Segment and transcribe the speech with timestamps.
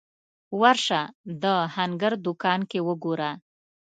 [0.61, 1.01] ورشه
[1.43, 1.45] د
[1.75, 3.31] هنګر دوکان کې وګوره